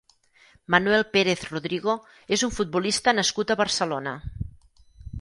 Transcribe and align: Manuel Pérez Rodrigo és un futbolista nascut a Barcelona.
Manuel 0.75 1.05
Pérez 1.17 1.43
Rodrigo 1.51 1.95
és 2.39 2.47
un 2.49 2.57
futbolista 2.57 3.17
nascut 3.21 3.55
a 3.57 3.63
Barcelona. 3.63 4.19